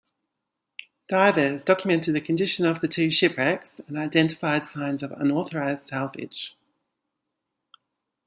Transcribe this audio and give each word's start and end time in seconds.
Divers 1.07 1.61
documented 1.61 2.15
the 2.15 2.21
condition 2.21 2.65
of 2.65 2.81
the 2.81 2.87
two 2.87 3.11
shipwrecks, 3.11 3.79
and 3.87 3.99
identified 3.99 4.65
signs 4.65 5.03
of 5.03 5.11
unauthorised 5.11 5.83
salvage. 5.83 6.57